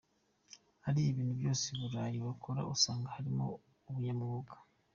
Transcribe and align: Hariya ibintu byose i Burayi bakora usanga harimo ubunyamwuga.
Hariya 0.85 1.09
ibintu 1.11 1.33
byose 1.39 1.63
i 1.67 1.75
Burayi 1.81 2.17
bakora 2.27 2.61
usanga 2.73 3.07
harimo 3.15 3.45
ubunyamwuga. 3.87 4.53